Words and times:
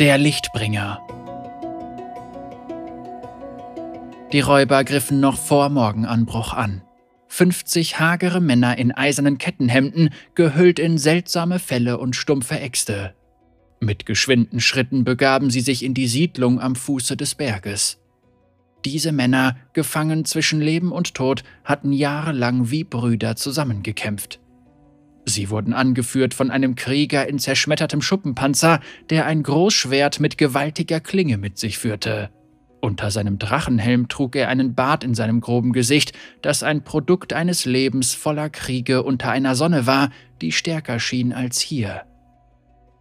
Der 0.00 0.18
Lichtbringer. 0.18 1.00
Die 4.32 4.40
Räuber 4.40 4.82
griffen 4.82 5.20
noch 5.20 5.38
vor 5.38 5.68
Morgenanbruch 5.68 6.52
an. 6.52 6.82
50 7.28 8.00
hagere 8.00 8.40
Männer 8.40 8.76
in 8.76 8.90
eisernen 8.90 9.38
Kettenhemden, 9.38 10.10
gehüllt 10.34 10.80
in 10.80 10.98
seltsame 10.98 11.60
Felle 11.60 11.98
und 11.98 12.16
stumpfe 12.16 12.58
Äxte. 12.58 13.14
Mit 13.78 14.04
geschwinden 14.04 14.58
Schritten 14.58 15.04
begaben 15.04 15.48
sie 15.48 15.60
sich 15.60 15.84
in 15.84 15.94
die 15.94 16.08
Siedlung 16.08 16.60
am 16.60 16.74
Fuße 16.74 17.16
des 17.16 17.36
Berges. 17.36 18.00
Diese 18.84 19.12
Männer, 19.12 19.56
gefangen 19.74 20.24
zwischen 20.24 20.60
Leben 20.60 20.90
und 20.90 21.14
Tod, 21.14 21.44
hatten 21.62 21.92
jahrelang 21.92 22.68
wie 22.68 22.82
Brüder 22.82 23.36
zusammengekämpft. 23.36 24.40
Sie 25.26 25.50
wurden 25.50 25.72
angeführt 25.72 26.34
von 26.34 26.50
einem 26.50 26.74
Krieger 26.74 27.28
in 27.28 27.38
zerschmettertem 27.38 28.02
Schuppenpanzer, 28.02 28.80
der 29.10 29.26
ein 29.26 29.42
Großschwert 29.42 30.20
mit 30.20 30.36
gewaltiger 30.36 31.00
Klinge 31.00 31.38
mit 31.38 31.58
sich 31.58 31.78
führte. 31.78 32.30
Unter 32.80 33.10
seinem 33.10 33.38
Drachenhelm 33.38 34.08
trug 34.08 34.36
er 34.36 34.48
einen 34.48 34.74
Bart 34.74 35.04
in 35.04 35.14
seinem 35.14 35.40
groben 35.40 35.72
Gesicht, 35.72 36.12
das 36.42 36.62
ein 36.62 36.84
Produkt 36.84 37.32
eines 37.32 37.64
Lebens 37.64 38.12
voller 38.12 38.50
Kriege 38.50 39.02
unter 39.02 39.30
einer 39.30 39.54
Sonne 39.54 39.86
war, 39.86 40.10
die 40.42 40.52
stärker 40.52 41.00
schien 41.00 41.32
als 41.32 41.60
hier. 41.60 42.02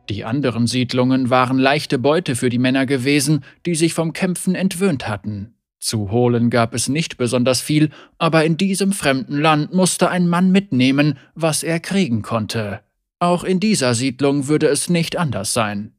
Die 0.10 0.24
anderen 0.24 0.68
Siedlungen 0.68 1.30
waren 1.30 1.58
leichte 1.58 2.00
Beute 2.00 2.36
für 2.36 2.50
die 2.50 2.60
Männer 2.60 2.86
gewesen, 2.86 3.44
die 3.66 3.76
sich 3.76 3.94
vom 3.94 4.14
Kämpfen 4.14 4.56
entwöhnt 4.56 5.08
hatten. 5.08 5.53
Zu 5.84 6.12
holen 6.12 6.50
gab 6.50 6.74
es 6.74 6.88
nicht 6.88 7.18
besonders 7.18 7.60
viel, 7.60 7.90
aber 8.18 8.46
in 8.46 8.56
diesem 8.56 8.94
fremden 8.94 9.38
Land 9.38 9.74
musste 9.74 10.10
ein 10.10 10.30
Mann 10.30 10.50
mitnehmen, 10.50 11.18
was 11.36 11.62
er 11.62 11.82
kriegen 11.82 12.22
konnte. 12.22 12.80
Auch 13.20 13.44
in 13.44 13.60
dieser 13.60 13.94
Siedlung 13.94 14.48
würde 14.48 14.68
es 14.68 14.90
nicht 14.90 15.18
anders 15.18 15.52
sein. 15.52 15.92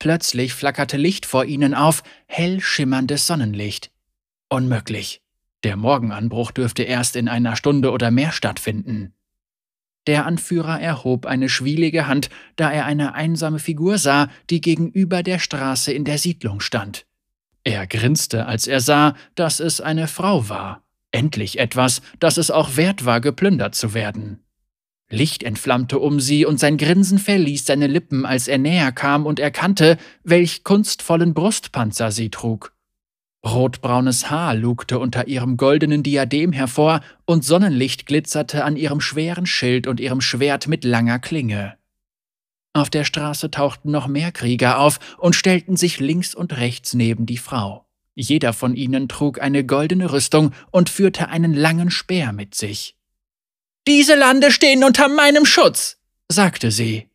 Plötzlich 0.00 0.54
flackerte 0.54 0.96
Licht 0.96 1.24
vor 1.24 1.44
ihnen 1.44 1.72
auf, 1.72 2.02
hell 2.26 2.60
schimmerndes 2.60 3.28
Sonnenlicht. 3.28 3.92
Unmöglich. 4.48 5.22
Der 5.62 5.76
Morgenanbruch 5.76 6.50
dürfte 6.50 6.82
erst 6.82 7.14
in 7.14 7.28
einer 7.28 7.54
Stunde 7.54 7.92
oder 7.92 8.10
mehr 8.10 8.32
stattfinden. 8.32 9.14
Der 10.08 10.26
Anführer 10.26 10.80
erhob 10.80 11.26
eine 11.26 11.48
schwielige 11.48 12.08
Hand, 12.08 12.28
da 12.56 12.72
er 12.72 12.86
eine 12.86 13.14
einsame 13.14 13.60
Figur 13.60 13.98
sah, 13.98 14.30
die 14.50 14.60
gegenüber 14.60 15.22
der 15.22 15.38
Straße 15.38 15.92
in 15.92 16.04
der 16.04 16.18
Siedlung 16.18 16.58
stand. 16.58 17.06
Er 17.64 17.86
grinste, 17.86 18.46
als 18.46 18.66
er 18.66 18.80
sah, 18.80 19.14
dass 19.34 19.58
es 19.58 19.80
eine 19.80 20.06
Frau 20.06 20.48
war. 20.48 20.82
Endlich 21.10 21.58
etwas, 21.58 22.02
das 22.20 22.36
es 22.36 22.50
auch 22.50 22.76
wert 22.76 23.06
war, 23.06 23.20
geplündert 23.20 23.74
zu 23.74 23.94
werden. 23.94 24.44
Licht 25.10 25.42
entflammte 25.42 25.98
um 25.98 26.20
sie, 26.20 26.44
und 26.44 26.58
sein 26.60 26.76
Grinsen 26.76 27.18
verließ 27.18 27.64
seine 27.64 27.86
Lippen, 27.86 28.26
als 28.26 28.48
er 28.48 28.58
näher 28.58 28.92
kam 28.92 29.24
und 29.24 29.40
erkannte, 29.40 29.96
welch 30.24 30.64
kunstvollen 30.64 31.32
Brustpanzer 31.32 32.10
sie 32.10 32.30
trug. 32.30 32.74
Rotbraunes 33.44 34.30
Haar 34.30 34.54
lugte 34.54 34.98
unter 34.98 35.28
ihrem 35.28 35.56
goldenen 35.56 36.02
Diadem 36.02 36.52
hervor, 36.52 37.00
und 37.26 37.44
Sonnenlicht 37.44 38.06
glitzerte 38.06 38.64
an 38.64 38.76
ihrem 38.76 39.00
schweren 39.00 39.46
Schild 39.46 39.86
und 39.86 40.00
ihrem 40.00 40.20
Schwert 40.20 40.66
mit 40.66 40.84
langer 40.84 41.18
Klinge. 41.18 41.76
Auf 42.74 42.90
der 42.90 43.04
Straße 43.04 43.52
tauchten 43.52 43.92
noch 43.92 44.08
mehr 44.08 44.32
Krieger 44.32 44.80
auf 44.80 44.98
und 45.18 45.36
stellten 45.36 45.76
sich 45.76 46.00
links 46.00 46.34
und 46.34 46.56
rechts 46.56 46.92
neben 46.92 47.24
die 47.24 47.38
Frau. 47.38 47.86
Jeder 48.16 48.52
von 48.52 48.74
ihnen 48.74 49.08
trug 49.08 49.40
eine 49.40 49.64
goldene 49.64 50.12
Rüstung 50.12 50.52
und 50.72 50.90
führte 50.90 51.28
einen 51.28 51.54
langen 51.54 51.90
Speer 51.90 52.32
mit 52.32 52.54
sich. 52.56 52.96
Diese 53.86 54.16
Lande 54.16 54.50
stehen 54.50 54.82
unter 54.82 55.08
meinem 55.08 55.46
Schutz, 55.46 55.98
sagte 56.28 56.72
sie. 56.72 57.08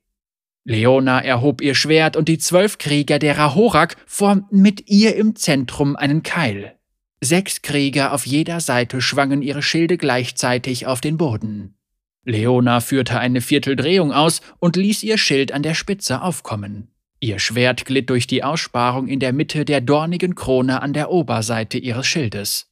Leona 0.63 1.19
erhob 1.19 1.61
ihr 1.61 1.75
Schwert 1.75 2.15
und 2.15 2.29
die 2.29 2.37
zwölf 2.37 2.77
Krieger 2.77 3.19
der 3.19 3.37
Rahorak 3.37 3.97
formten 4.05 4.61
mit 4.61 4.89
ihr 4.89 5.15
im 5.15 5.35
Zentrum 5.35 5.95
einen 5.95 6.23
Keil. 6.23 6.77
Sechs 7.21 7.61
Krieger 7.61 8.13
auf 8.13 8.25
jeder 8.25 8.61
Seite 8.61 9.01
schwangen 9.01 9.41
ihre 9.41 9.61
Schilde 9.61 9.97
gleichzeitig 9.97 10.85
auf 10.85 11.01
den 11.01 11.17
Boden. 11.17 11.75
Leona 12.25 12.79
führte 12.79 13.19
eine 13.19 13.41
Vierteldrehung 13.41 14.11
aus 14.11 14.41
und 14.59 14.75
ließ 14.75 15.03
ihr 15.03 15.17
Schild 15.17 15.51
an 15.51 15.63
der 15.63 15.73
Spitze 15.73 16.21
aufkommen. 16.21 16.89
Ihr 17.21 17.39
Schwert 17.39 17.85
glitt 17.85 18.09
durch 18.09 18.27
die 18.27 18.43
Aussparung 18.43 19.07
in 19.07 19.19
der 19.19 19.33
Mitte 19.33 19.65
der 19.65 19.81
dornigen 19.81 20.35
Krone 20.35 20.81
an 20.81 20.93
der 20.93 21.11
Oberseite 21.11 21.77
ihres 21.77 22.07
Schildes. 22.07 22.69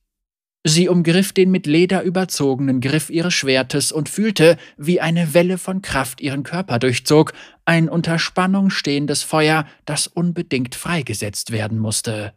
Sie 0.64 0.90
umgriff 0.90 1.32
den 1.32 1.50
mit 1.50 1.66
Leder 1.66 2.02
überzogenen 2.02 2.82
Griff 2.82 3.10
ihres 3.10 3.34
Schwertes 3.34 3.92
und 3.92 4.10
fühlte, 4.10 4.58
wie 4.78 5.00
eine 5.00 5.34
Welle 5.34 5.58
von 5.58 5.82
Kraft 5.82 6.20
ihren 6.20 6.44
Körper 6.44 6.80
durchzog, 6.80 7.34
ein 7.64 7.88
unter 7.88 8.20
Spannung 8.20 8.70
stehendes 8.70 9.24
Feuer, 9.24 9.66
das 9.86 10.08
unbedingt 10.08 10.76
freigesetzt 10.76 11.52
werden 11.52 11.80
musste. 11.80 12.34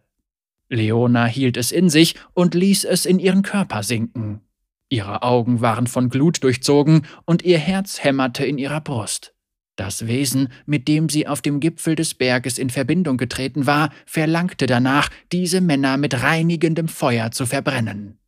Leona 0.68 1.26
hielt 1.26 1.56
es 1.56 1.72
in 1.72 1.88
sich 1.88 2.14
und 2.32 2.54
ließ 2.54 2.84
es 2.84 3.04
in 3.04 3.18
ihren 3.18 3.42
Körper 3.42 3.82
sinken. 3.82 4.42
Ihre 4.90 5.22
Augen 5.22 5.60
waren 5.60 5.86
von 5.86 6.10
Glut 6.10 6.42
durchzogen 6.42 7.06
und 7.24 7.42
ihr 7.42 7.58
Herz 7.58 8.02
hämmerte 8.02 8.44
in 8.44 8.58
ihrer 8.58 8.80
Brust. 8.80 9.34
Das 9.76 10.06
Wesen, 10.06 10.48
mit 10.66 10.88
dem 10.88 11.08
sie 11.08 11.26
auf 11.26 11.40
dem 11.40 11.60
Gipfel 11.60 11.94
des 11.94 12.12
Berges 12.14 12.58
in 12.58 12.68
Verbindung 12.68 13.16
getreten 13.16 13.66
war, 13.66 13.90
verlangte 14.04 14.66
danach, 14.66 15.08
diese 15.32 15.60
Männer 15.60 15.96
mit 15.96 16.22
reinigendem 16.22 16.88
Feuer 16.88 17.30
zu 17.30 17.46
verbrennen. 17.46 18.18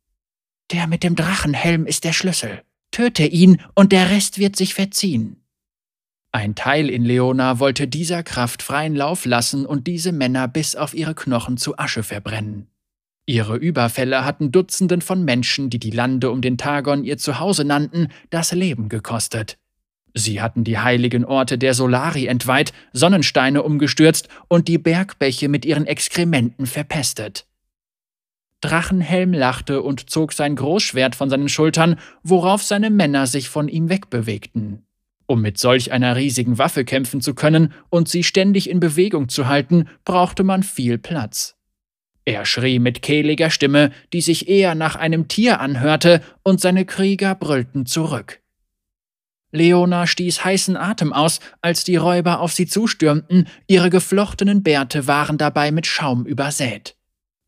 Der 0.71 0.87
mit 0.87 1.03
dem 1.03 1.15
Drachenhelm 1.15 1.85
ist 1.85 2.05
der 2.05 2.13
Schlüssel. 2.13 2.63
Töte 2.91 3.25
ihn, 3.25 3.61
und 3.75 3.91
der 3.91 4.09
Rest 4.09 4.39
wird 4.39 4.55
sich 4.55 4.73
verziehen. 4.73 5.43
Ein 6.31 6.55
Teil 6.55 6.89
in 6.89 7.03
Leona 7.03 7.59
wollte 7.59 7.87
dieser 7.87 8.23
Kraft 8.23 8.63
freien 8.63 8.95
Lauf 8.95 9.25
lassen 9.25 9.67
und 9.67 9.85
diese 9.85 10.11
Männer 10.11 10.47
bis 10.47 10.75
auf 10.75 10.95
ihre 10.95 11.13
Knochen 11.13 11.57
zu 11.57 11.77
Asche 11.77 12.01
verbrennen. 12.01 12.72
Ihre 13.25 13.55
Überfälle 13.55 14.25
hatten 14.25 14.51
Dutzenden 14.51 15.01
von 15.01 15.23
Menschen, 15.23 15.69
die 15.69 15.79
die 15.79 15.91
Lande 15.91 16.29
um 16.29 16.41
den 16.41 16.57
Tagon 16.57 17.05
ihr 17.05 17.17
Zuhause 17.17 17.63
nannten, 17.63 18.09
das 18.29 18.51
Leben 18.51 18.89
gekostet. 18.89 19.57
Sie 20.13 20.41
hatten 20.41 20.63
die 20.63 20.77
heiligen 20.77 21.25
Orte 21.25 21.57
der 21.57 21.73
Solari 21.73 22.27
entweiht, 22.27 22.73
Sonnensteine 22.91 23.63
umgestürzt 23.63 24.27
und 24.47 24.67
die 24.67 24.77
Bergbäche 24.77 25.47
mit 25.47 25.65
ihren 25.65 25.87
Exkrementen 25.87 26.67
verpestet. 26.67 27.47
Drachenhelm 28.61 29.33
lachte 29.33 29.81
und 29.81 30.09
zog 30.09 30.33
sein 30.33 30.55
Großschwert 30.55 31.15
von 31.15 31.29
seinen 31.29 31.49
Schultern, 31.49 31.97
worauf 32.23 32.61
seine 32.63 32.89
Männer 32.89 33.25
sich 33.25 33.49
von 33.49 33.67
ihm 33.67 33.89
wegbewegten. 33.89 34.85
Um 35.25 35.41
mit 35.41 35.57
solch 35.57 35.91
einer 35.91 36.15
riesigen 36.15 36.57
Waffe 36.57 36.85
kämpfen 36.85 37.21
zu 37.21 37.33
können 37.33 37.73
und 37.89 38.07
sie 38.07 38.23
ständig 38.23 38.69
in 38.69 38.79
Bewegung 38.79 39.29
zu 39.29 39.47
halten, 39.47 39.87
brauchte 40.05 40.43
man 40.43 40.63
viel 40.63 40.97
Platz. 40.97 41.55
Er 42.25 42.45
schrie 42.45 42.79
mit 42.79 43.01
kehliger 43.01 43.49
Stimme, 43.49 43.91
die 44.13 44.21
sich 44.21 44.47
eher 44.47 44.75
nach 44.75 44.95
einem 44.95 45.27
Tier 45.27 45.59
anhörte, 45.59 46.21
und 46.43 46.61
seine 46.61 46.85
Krieger 46.85 47.35
brüllten 47.35 47.85
zurück. 47.85 48.41
Leona 49.51 50.07
stieß 50.07 50.43
heißen 50.43 50.75
Atem 50.75 51.13
aus, 51.13 51.39
als 51.61 51.83
die 51.83 51.95
Räuber 51.95 52.39
auf 52.39 52.53
sie 52.53 52.65
zustürmten, 52.65 53.47
ihre 53.67 53.89
geflochtenen 53.89 54.63
Bärte 54.63 55.05
waren 55.05 55.37
dabei 55.37 55.71
mit 55.71 55.85
Schaum 55.85 56.25
übersät. 56.25 56.95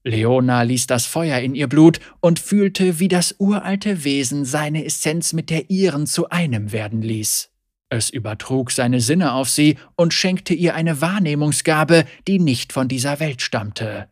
Leona 0.04 0.62
ließ 0.62 0.86
das 0.86 1.08
Feuer 1.08 1.40
in 1.40 1.56
ihr 1.56 1.68
Blut 1.68 2.00
und 2.20 2.38
fühlte, 2.38 3.00
wie 3.00 3.08
das 3.08 3.36
uralte 3.40 4.04
Wesen 4.04 4.46
seine 4.46 4.86
Essenz 4.86 5.34
mit 5.34 5.50
der 5.50 5.72
ihren 5.72 6.06
zu 6.06 6.30
einem 6.30 6.72
werden 6.72 7.02
ließ. 7.02 7.50
Es 7.90 8.12
übertrug 8.12 8.70
seine 8.70 9.02
Sinne 9.02 9.34
auf 9.34 9.50
sie 9.50 9.78
und 9.96 10.14
schenkte 10.14 10.54
ihr 10.54 10.76
eine 10.76 11.02
Wahrnehmungsgabe, 11.02 12.06
die 12.28 12.40
nicht 12.40 12.72
von 12.72 12.88
dieser 12.88 13.20
Welt 13.20 13.42
stammte. 13.42 14.08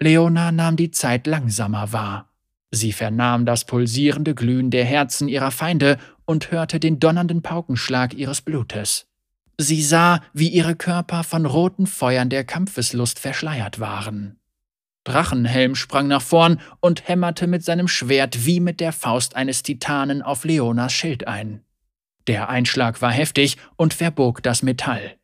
Leona 0.00 0.52
nahm 0.52 0.76
die 0.76 0.90
Zeit 0.92 1.26
langsamer 1.26 1.92
wahr. 1.92 2.32
Sie 2.70 2.92
vernahm 2.92 3.46
das 3.46 3.64
pulsierende 3.64 4.34
Glühen 4.34 4.70
der 4.70 4.84
Herzen 4.84 5.28
ihrer 5.28 5.50
Feinde 5.50 5.98
und 6.24 6.50
hörte 6.50 6.78
den 6.78 7.00
donnernden 7.00 7.42
Paukenschlag 7.42 8.14
ihres 8.14 8.42
Blutes. 8.42 9.06
Sie 9.56 9.82
sah, 9.82 10.20
wie 10.32 10.48
ihre 10.48 10.76
Körper 10.76 11.24
von 11.24 11.46
roten 11.46 11.86
Feuern 11.86 12.30
der 12.30 12.44
Kampfeslust 12.44 13.18
verschleiert 13.18 13.80
waren. 13.80 14.38
Drachenhelm 15.02 15.74
sprang 15.74 16.06
nach 16.06 16.22
vorn 16.22 16.60
und 16.80 17.08
hämmerte 17.08 17.46
mit 17.46 17.64
seinem 17.64 17.88
Schwert 17.88 18.44
wie 18.44 18.60
mit 18.60 18.78
der 18.78 18.92
Faust 18.92 19.34
eines 19.34 19.62
Titanen 19.62 20.22
auf 20.22 20.44
Leonas 20.44 20.92
Schild 20.92 21.26
ein. 21.26 21.64
Der 22.28 22.50
Einschlag 22.50 23.00
war 23.02 23.10
heftig 23.10 23.56
und 23.76 23.94
verbog 23.94 24.42
das 24.42 24.62
Metall. 24.62 25.16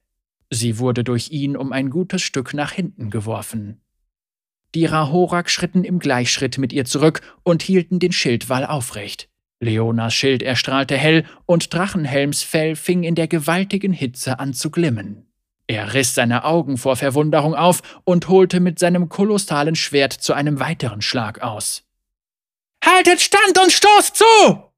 Sie 0.50 0.78
wurde 0.78 1.04
durch 1.04 1.31
ihn 1.31 1.56
um 1.56 1.72
ein 1.72 1.90
gutes 1.90 2.22
Stück 2.22 2.54
nach 2.54 2.72
hinten 2.72 3.10
geworfen. 3.10 3.83
Die 4.75 4.87
Rahorak 4.87 5.49
schritten 5.49 5.85
im 5.85 6.00
Gleichschritt 6.00 6.59
mit 6.59 6.73
ihr 6.73 6.85
zurück 6.85 7.21
und 7.44 7.62
hielten 7.62 8.00
den 8.00 8.12
Schildwall 8.12 8.67
aufrecht. 8.67 9.29
Leonas 9.61 10.15
Schild 10.15 10.43
erstrahlte 10.43 10.97
hell 10.97 11.25
und 11.47 11.73
Drachenhelms 11.73 12.43
Fell 12.43 12.76
fing 12.76 13.05
in 13.05 13.15
der 13.15 13.29
gewaltigen 13.29 13.93
Hitze 13.93 14.38
an 14.38 14.53
zu 14.53 14.71
glimmen. 14.71 15.26
Er 15.67 15.94
riss 15.94 16.15
seine 16.15 16.44
Augen 16.44 16.76
vor 16.76 16.97
Verwunderung 16.97 17.55
auf 17.55 18.00
und 18.05 18.29
holte 18.29 18.61
mit 18.61 18.79
seinem 18.79 19.09
kolossalen 19.09 19.76
Schwert 19.76 20.12
zu 20.12 20.35
einem 20.35 20.61
weiteren 20.61 21.00
Schlag 21.00 21.41
aus. 21.41 21.85
Haltet 22.85 23.21
stand 23.23 23.59
und 23.62 23.73
stoßt 23.73 24.17
zu! 24.17 24.25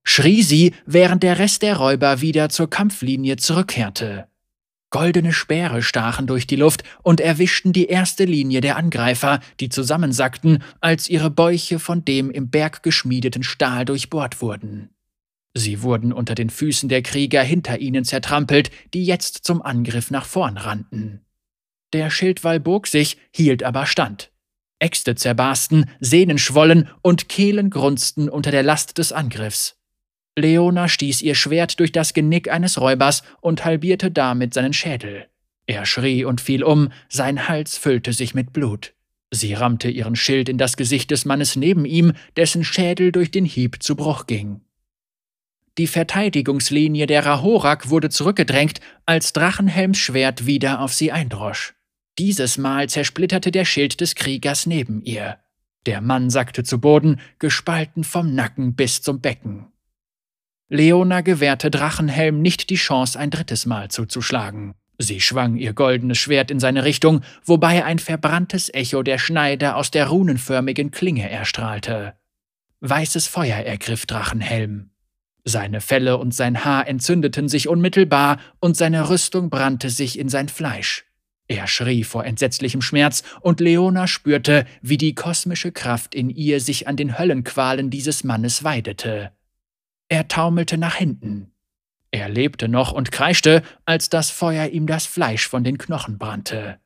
schrie 0.04 0.42
sie, 0.42 0.74
während 0.84 1.24
der 1.24 1.40
Rest 1.40 1.62
der 1.62 1.78
Räuber 1.78 2.20
wieder 2.20 2.48
zur 2.48 2.70
Kampflinie 2.70 3.36
zurückkehrte. 3.36 4.28
Goldene 4.96 5.34
Speere 5.34 5.82
stachen 5.82 6.26
durch 6.26 6.46
die 6.46 6.56
Luft 6.56 6.82
und 7.02 7.20
erwischten 7.20 7.74
die 7.74 7.84
erste 7.84 8.24
Linie 8.24 8.62
der 8.62 8.78
Angreifer, 8.78 9.40
die 9.60 9.68
zusammensackten, 9.68 10.62
als 10.80 11.10
ihre 11.10 11.28
Bäuche 11.28 11.78
von 11.78 12.02
dem 12.06 12.30
im 12.30 12.48
Berg 12.48 12.82
geschmiedeten 12.82 13.42
Stahl 13.42 13.84
durchbohrt 13.84 14.40
wurden. 14.40 14.88
Sie 15.52 15.82
wurden 15.82 16.14
unter 16.14 16.34
den 16.34 16.48
Füßen 16.48 16.88
der 16.88 17.02
Krieger 17.02 17.42
hinter 17.42 17.78
ihnen 17.78 18.06
zertrampelt, 18.06 18.70
die 18.94 19.04
jetzt 19.04 19.44
zum 19.44 19.60
Angriff 19.60 20.10
nach 20.10 20.24
vorn 20.24 20.56
rannten. 20.56 21.20
Der 21.92 22.08
Schildwall 22.08 22.58
bog 22.58 22.86
sich, 22.86 23.18
hielt 23.30 23.64
aber 23.64 23.84
stand. 23.84 24.32
Äxte 24.78 25.14
zerbarsten, 25.14 25.90
Sehnen 26.00 26.38
schwollen 26.38 26.88
und 27.02 27.28
Kehlen 27.28 27.68
grunzten 27.68 28.30
unter 28.30 28.50
der 28.50 28.62
Last 28.62 28.96
des 28.96 29.12
Angriffs. 29.12 29.76
Leona 30.38 30.88
stieß 30.88 31.22
ihr 31.22 31.34
Schwert 31.34 31.80
durch 31.80 31.92
das 31.92 32.12
Genick 32.12 32.50
eines 32.50 32.80
Räubers 32.80 33.22
und 33.40 33.64
halbierte 33.64 34.10
damit 34.10 34.52
seinen 34.52 34.74
Schädel. 34.74 35.26
Er 35.66 35.86
schrie 35.86 36.24
und 36.24 36.40
fiel 36.40 36.62
um, 36.62 36.90
sein 37.08 37.48
Hals 37.48 37.78
füllte 37.78 38.12
sich 38.12 38.34
mit 38.34 38.52
Blut. 38.52 38.92
Sie 39.32 39.54
rammte 39.54 39.90
ihren 39.90 40.14
Schild 40.14 40.48
in 40.48 40.58
das 40.58 40.76
Gesicht 40.76 41.10
des 41.10 41.24
Mannes 41.24 41.56
neben 41.56 41.84
ihm, 41.84 42.12
dessen 42.36 42.64
Schädel 42.64 43.12
durch 43.12 43.30
den 43.30 43.44
Hieb 43.44 43.82
zu 43.82 43.96
Bruch 43.96 44.26
ging. 44.26 44.60
Die 45.78 45.86
Verteidigungslinie 45.86 47.06
der 47.06 47.26
Rahorak 47.26 47.90
wurde 47.90 48.08
zurückgedrängt, 48.08 48.80
als 49.04 49.32
Drachenhelms 49.32 49.98
Schwert 49.98 50.46
wieder 50.46 50.80
auf 50.80 50.94
sie 50.94 51.12
eindrosch. 51.12 51.74
Dieses 52.18 52.56
Mal 52.56 52.88
zersplitterte 52.88 53.50
der 53.50 53.66
Schild 53.66 54.00
des 54.00 54.14
Kriegers 54.14 54.64
neben 54.64 55.02
ihr. 55.02 55.38
Der 55.84 56.00
Mann 56.00 56.30
sackte 56.30 56.64
zu 56.64 56.80
Boden, 56.80 57.20
gespalten 57.38 58.04
vom 58.04 58.34
Nacken 58.34 58.74
bis 58.74 59.02
zum 59.02 59.20
Becken. 59.20 59.66
Leona 60.68 61.20
gewährte 61.20 61.70
Drachenhelm 61.70 62.42
nicht 62.42 62.70
die 62.70 62.76
Chance, 62.76 63.18
ein 63.18 63.30
drittes 63.30 63.66
Mal 63.66 63.88
zuzuschlagen. 63.88 64.74
Sie 64.98 65.20
schwang 65.20 65.56
ihr 65.56 65.74
goldenes 65.74 66.18
Schwert 66.18 66.50
in 66.50 66.58
seine 66.58 66.84
Richtung, 66.84 67.20
wobei 67.44 67.84
ein 67.84 67.98
verbranntes 67.98 68.72
Echo 68.72 69.02
der 69.02 69.18
Schneider 69.18 69.76
aus 69.76 69.90
der 69.90 70.08
runenförmigen 70.08 70.90
Klinge 70.90 71.30
erstrahlte. 71.30 72.14
Weißes 72.80 73.28
Feuer 73.28 73.58
ergriff 73.58 74.06
Drachenhelm. 74.06 74.90
Seine 75.44 75.80
Felle 75.80 76.18
und 76.18 76.34
sein 76.34 76.64
Haar 76.64 76.88
entzündeten 76.88 77.48
sich 77.48 77.68
unmittelbar, 77.68 78.40
und 78.58 78.76
seine 78.76 79.08
Rüstung 79.08 79.50
brannte 79.50 79.90
sich 79.90 80.18
in 80.18 80.28
sein 80.28 80.48
Fleisch. 80.48 81.04
Er 81.46 81.68
schrie 81.68 82.02
vor 82.02 82.24
entsetzlichem 82.24 82.82
Schmerz, 82.82 83.22
und 83.40 83.60
Leona 83.60 84.08
spürte, 84.08 84.64
wie 84.82 84.98
die 84.98 85.14
kosmische 85.14 85.70
Kraft 85.70 86.16
in 86.16 86.28
ihr 86.30 86.60
sich 86.60 86.88
an 86.88 86.96
den 86.96 87.18
Höllenqualen 87.18 87.90
dieses 87.90 88.24
Mannes 88.24 88.64
weidete. 88.64 89.35
Er 90.08 90.28
taumelte 90.28 90.78
nach 90.78 90.94
hinten. 90.94 91.52
Er 92.10 92.28
lebte 92.28 92.68
noch 92.68 92.92
und 92.92 93.12
kreischte, 93.12 93.62
als 93.84 94.08
das 94.08 94.30
Feuer 94.30 94.68
ihm 94.68 94.86
das 94.86 95.06
Fleisch 95.06 95.48
von 95.48 95.64
den 95.64 95.78
Knochen 95.78 96.18
brannte. 96.18 96.78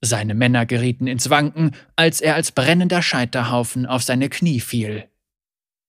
Seine 0.00 0.34
Männer 0.34 0.64
gerieten 0.64 1.06
ins 1.06 1.28
Wanken, 1.28 1.72
als 1.96 2.20
er 2.20 2.34
als 2.34 2.52
brennender 2.52 3.02
Scheiterhaufen 3.02 3.84
auf 3.84 4.02
seine 4.02 4.28
Knie 4.28 4.60
fiel. 4.60 5.08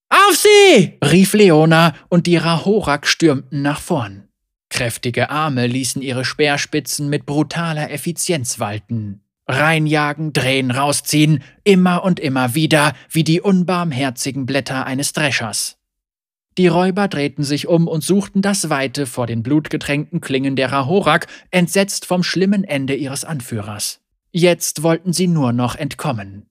Auf 0.09 0.35
sie! 0.35 0.97
rief 1.03 1.33
Leona, 1.33 1.93
und 2.09 2.27
die 2.27 2.35
Rahorak 2.35 3.07
stürmten 3.07 3.61
nach 3.61 3.79
vorn. 3.79 4.27
Kräftige 4.69 5.29
Arme 5.29 5.67
ließen 5.67 6.01
ihre 6.01 6.25
Speerspitzen 6.25 7.09
mit 7.09 7.25
brutaler 7.25 7.91
Effizienz 7.91 8.59
walten. 8.59 9.21
Reinjagen, 9.47 10.33
drehen, 10.33 10.71
rausziehen, 10.71 11.43
immer 11.63 12.03
und 12.03 12.19
immer 12.19 12.55
wieder, 12.55 12.93
wie 13.09 13.23
die 13.23 13.41
unbarmherzigen 13.41 14.45
Blätter 14.45 14.85
eines 14.85 15.13
Dreschers. 15.13 15.80
Die 16.57 16.67
Räuber 16.67 17.07
drehten 17.07 17.43
sich 17.43 17.67
um 17.67 17.87
und 17.87 18.03
suchten 18.03 18.41
das 18.41 18.69
Weite 18.69 19.05
vor 19.05 19.25
den 19.25 19.41
blutgetränkten 19.41 20.19
Klingen 20.19 20.55
der 20.55 20.71
Rahorak, 20.71 21.27
entsetzt 21.49 22.05
vom 22.05 22.23
schlimmen 22.23 22.63
Ende 22.63 22.93
ihres 22.93 23.23
Anführers. 23.23 24.01
Jetzt 24.31 24.83
wollten 24.83 25.13
sie 25.13 25.27
nur 25.27 25.53
noch 25.53 25.75
entkommen. 25.75 26.45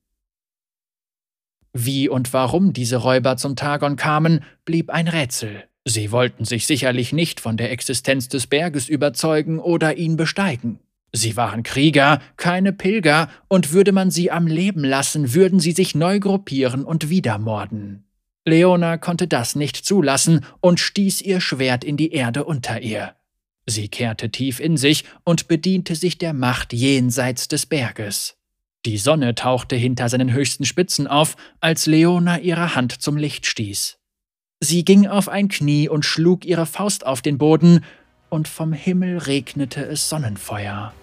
Wie 1.72 2.08
und 2.08 2.32
warum 2.32 2.72
diese 2.72 2.96
Räuber 2.96 3.36
zum 3.36 3.56
Tagon 3.56 3.96
kamen, 3.96 4.42
blieb 4.64 4.90
ein 4.90 5.06
Rätsel. 5.06 5.64
Sie 5.84 6.12
wollten 6.12 6.44
sich 6.44 6.66
sicherlich 6.66 7.12
nicht 7.12 7.40
von 7.40 7.56
der 7.56 7.70
Existenz 7.70 8.28
des 8.28 8.46
Berges 8.46 8.88
überzeugen 8.88 9.58
oder 9.58 9.96
ihn 9.96 10.16
besteigen. 10.16 10.80
Sie 11.12 11.36
waren 11.36 11.62
Krieger, 11.62 12.20
keine 12.36 12.72
Pilger, 12.72 13.28
und 13.48 13.72
würde 13.72 13.92
man 13.92 14.10
sie 14.10 14.30
am 14.30 14.46
Leben 14.46 14.84
lassen, 14.84 15.34
würden 15.34 15.58
sie 15.58 15.72
sich 15.72 15.94
neu 15.94 16.20
gruppieren 16.20 16.84
und 16.84 17.08
wieder 17.08 17.38
morden. 17.38 18.04
Leona 18.50 18.98
konnte 18.98 19.26
das 19.26 19.56
nicht 19.56 19.76
zulassen 19.76 20.44
und 20.60 20.80
stieß 20.80 21.22
ihr 21.22 21.40
Schwert 21.40 21.84
in 21.84 21.96
die 21.96 22.12
Erde 22.12 22.44
unter 22.44 22.82
ihr. 22.82 23.14
Sie 23.66 23.88
kehrte 23.88 24.30
tief 24.30 24.60
in 24.60 24.76
sich 24.76 25.04
und 25.24 25.48
bediente 25.48 25.94
sich 25.94 26.18
der 26.18 26.32
Macht 26.32 26.72
jenseits 26.72 27.48
des 27.48 27.66
Berges. 27.66 28.36
Die 28.86 28.98
Sonne 28.98 29.34
tauchte 29.34 29.76
hinter 29.76 30.08
seinen 30.08 30.32
höchsten 30.32 30.64
Spitzen 30.64 31.06
auf, 31.06 31.36
als 31.60 31.86
Leona 31.86 32.38
ihre 32.38 32.74
Hand 32.74 33.00
zum 33.00 33.16
Licht 33.16 33.46
stieß. 33.46 33.98
Sie 34.60 34.84
ging 34.84 35.06
auf 35.06 35.28
ein 35.28 35.48
Knie 35.48 35.88
und 35.88 36.04
schlug 36.04 36.44
ihre 36.44 36.66
Faust 36.66 37.06
auf 37.06 37.22
den 37.22 37.38
Boden, 37.38 37.84
und 38.28 38.46
vom 38.46 38.72
Himmel 38.72 39.18
regnete 39.18 39.84
es 39.84 40.08
Sonnenfeuer. 40.08 40.94